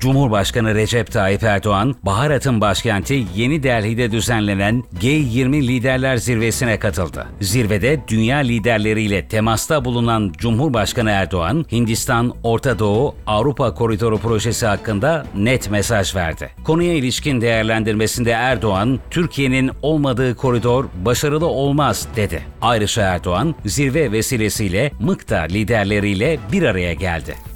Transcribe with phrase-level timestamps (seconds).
[0.00, 7.26] Cumhurbaşkanı Recep Tayyip Erdoğan, Baharat'ın başkenti Yeni Delhi'de düzenlenen G20 Liderler Zirvesi'ne katıldı.
[7.40, 15.70] Zirvede dünya liderleriyle temasta bulunan Cumhurbaşkanı Erdoğan, Hindistan, Orta Doğu, Avrupa Koridoru projesi hakkında net
[15.70, 16.50] mesaj verdi.
[16.64, 22.42] Konuya ilişkin değerlendirmesinde Erdoğan, Türkiye'nin olmadığı koridor başarılı olmaz dedi.
[22.62, 27.49] Ayrıca Erdoğan, zirve vesilesiyle Mıkta liderleriyle bir araya geldi.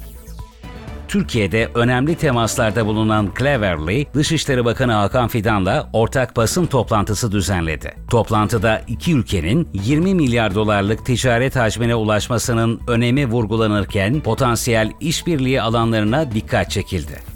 [1.15, 7.93] Türkiye'de önemli temaslarda bulunan Cleverly, Dışişleri Bakanı Hakan Fidan'la ortak basın toplantısı düzenledi.
[8.09, 16.71] Toplantıda iki ülkenin 20 milyar dolarlık ticaret hacmine ulaşmasının önemi vurgulanırken potansiyel işbirliği alanlarına dikkat
[16.71, 17.34] çekildi.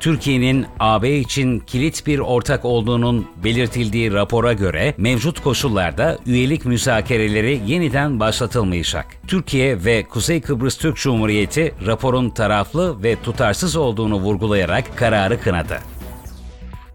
[0.00, 8.20] Türkiye'nin AB için kilit bir ortak olduğunun belirtildiği rapora göre mevcut koşullarda üyelik müzakereleri yeniden
[8.20, 9.06] başlatılmayacak.
[9.26, 15.80] Türkiye ve Kuzey Kıbrıs Türk Cumhuriyeti raporun taraflı ve tutarsız olduğunu vurgulayarak kararı kınadı.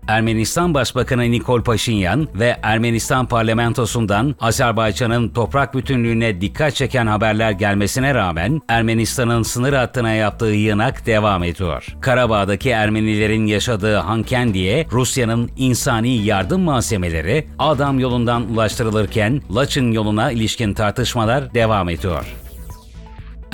[0.07, 8.61] Ermenistan Başbakanı Nikol Paşinyan ve Ermenistan parlamentosundan Azerbaycan'ın toprak bütünlüğüne dikkat çeken haberler gelmesine rağmen
[8.69, 11.87] Ermenistan'ın sınır hattına yaptığı yığınak devam ediyor.
[12.01, 21.53] Karabağ'daki Ermenilerin yaşadığı Hankendi'ye Rusya'nın insani yardım malzemeleri Adam yolundan ulaştırılırken Laçın yoluna ilişkin tartışmalar
[21.53, 22.44] devam ediyor.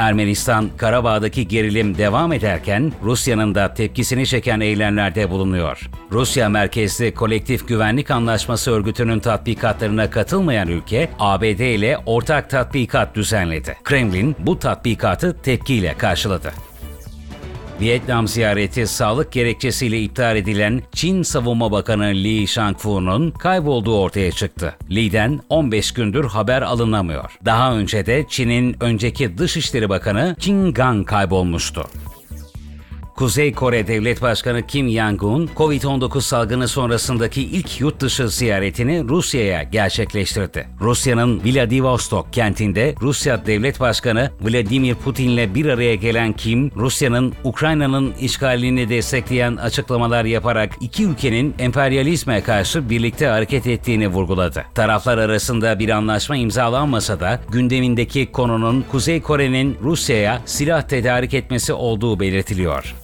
[0.02, 5.90] Ermenistan, Karabağ'daki gerilim devam ederken Rusya'nın da tepkisini çeken eylemlerde bulunuyor.
[6.12, 13.78] Rusya merkezli Kolektif Güvenlik Anlaşması örgütünün tatbikatlarına katılmayan ülke, ABD ile ortak tatbikat düzenledi.
[13.84, 16.52] Kremlin bu tatbikatı tepkiyle karşıladı.
[17.82, 24.76] Vietnam ziyareti sağlık gerekçesiyle iptal edilen Çin Savunma Bakanı Li Shangfu'nun kaybolduğu ortaya çıktı.
[24.92, 27.38] Li'den 15 gündür haber alınamıyor.
[27.46, 31.86] Daha önce de Çin'in önceki Dışişleri Bakanı Qin Gang kaybolmuştu.
[33.22, 40.68] Kuzey Kore Devlet Başkanı Kim Jong-un, Covid-19 salgını sonrasındaki ilk yurt dışı ziyaretini Rusya'ya gerçekleştirdi.
[40.80, 48.90] Rusya'nın Vladivostok kentinde Rusya Devlet Başkanı Vladimir Putin'le bir araya gelen Kim, Rusya'nın Ukrayna'nın işgalini
[48.90, 54.66] destekleyen açıklamalar yaparak iki ülkenin emperyalizme karşı birlikte hareket ettiğini vurguladı.
[54.76, 62.20] Taraflar arasında bir anlaşma imzalanmasa da gündemindeki konunun Kuzey Kore'nin Rusya'ya silah tedarik etmesi olduğu
[62.20, 62.96] belirtiliyor.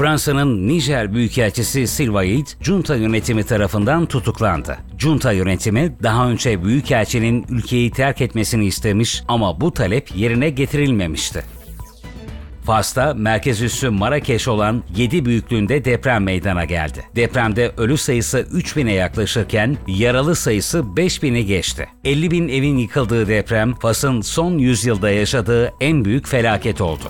[0.00, 4.78] Fransa'nın Nijer Büyükelçisi Silvaid, junta yönetimi tarafından tutuklandı.
[4.98, 11.44] Junta yönetimi daha önce Büyükelçinin ülkeyi terk etmesini istemiş ama bu talep yerine getirilmemişti.
[12.64, 17.04] Fas'ta merkez üssü Marrakeş olan 7 büyüklüğünde deprem meydana geldi.
[17.16, 21.88] Depremde ölü sayısı 3000'e yaklaşırken yaralı sayısı 5000'i geçti.
[22.04, 27.04] 50 bin evin yıkıldığı deprem Fas'ın son yüzyılda yaşadığı en büyük felaket oldu.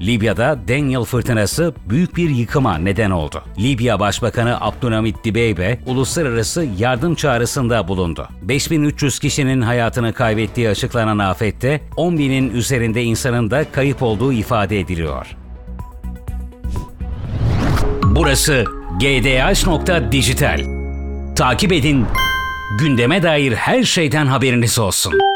[0.00, 3.42] Libya'da Daniel fırtınası büyük bir yıkıma neden oldu.
[3.58, 8.28] Libya Başbakanı Abdülhamit Dibeybe uluslararası yardım çağrısında bulundu.
[8.42, 15.26] 5300 kişinin hayatını kaybettiği açıklanan afette 10 binin üzerinde insanın da kayıp olduğu ifade ediliyor.
[18.02, 18.64] Burası
[19.00, 20.60] gdh.dijital.
[21.36, 22.06] Takip edin,
[22.78, 25.33] gündeme dair her şeyden haberiniz olsun.